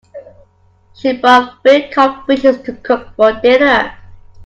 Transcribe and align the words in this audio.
She 0.95 1.13
bought 1.15 1.61
three 1.61 1.91
cod 1.91 2.25
fishes 2.25 2.59
to 2.63 2.73
cook 2.73 3.09
for 3.15 3.33
dinner. 3.33 3.95